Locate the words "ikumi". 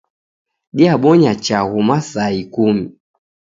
2.41-2.85